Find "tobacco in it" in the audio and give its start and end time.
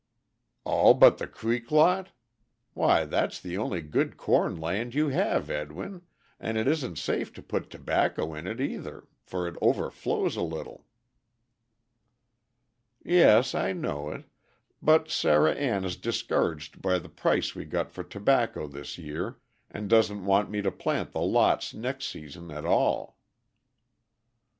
7.69-8.59